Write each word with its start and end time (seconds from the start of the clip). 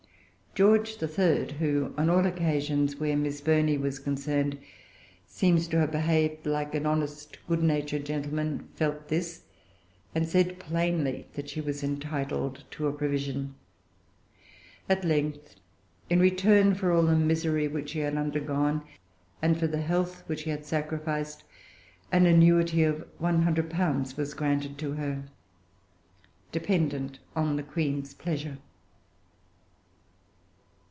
George 0.53 0.97
the 0.97 1.07
Third, 1.07 1.51
who, 1.53 1.93
on 1.97 2.09
all 2.09 2.25
occasions, 2.25 2.97
where 2.99 3.15
Miss 3.15 3.39
Burney 3.39 3.77
was 3.77 3.99
concerned, 3.99 4.57
seems 5.25 5.65
to 5.69 5.79
have 5.79 5.93
behaved 5.93 6.45
like 6.45 6.75
an 6.75 6.85
honest, 6.85 7.37
good 7.47 7.63
natured 7.63 8.03
gentleman, 8.05 8.67
felt 8.75 9.07
this, 9.07 9.43
and 10.13 10.27
said 10.27 10.59
plainly 10.59 11.29
that 11.35 11.47
she 11.47 11.61
was 11.61 11.85
entitled 11.85 12.65
to 12.71 12.85
a 12.87 12.91
provision. 12.91 13.55
At 14.89 15.05
length, 15.05 15.55
in 16.09 16.19
return 16.19 16.75
for 16.75 16.91
all 16.91 17.03
the 17.03 17.15
misery 17.15 17.69
which 17.69 17.91
she 17.91 17.99
had 17.99 18.17
undergone, 18.17 18.81
and 19.41 19.57
for 19.57 19.67
the 19.67 19.81
health 19.81 20.27
which 20.27 20.41
she 20.43 20.49
had 20.49 20.65
sacrificed, 20.65 21.45
an 22.11 22.25
annuity 22.25 22.83
of 22.83 23.07
one 23.19 23.43
hundred 23.43 23.69
pounds 23.69 24.17
was 24.17 24.33
granted 24.33 24.77
to 24.79 24.91
her, 24.91 25.23
dependent 26.51 27.19
on 27.37 27.55
the 27.55 27.63
Queen's 27.63 28.13
pleasure. 28.13 28.57